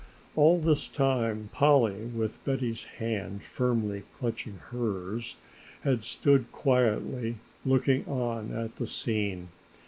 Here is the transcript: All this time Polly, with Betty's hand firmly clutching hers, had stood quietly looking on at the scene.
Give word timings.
All 0.35 0.59
this 0.59 0.87
time 0.87 1.51
Polly, 1.53 2.07
with 2.07 2.43
Betty's 2.43 2.85
hand 2.85 3.43
firmly 3.43 4.01
clutching 4.17 4.57
hers, 4.71 5.35
had 5.83 6.01
stood 6.01 6.51
quietly 6.51 7.35
looking 7.63 8.05
on 8.07 8.51
at 8.51 8.77
the 8.77 8.87
scene. 8.87 9.49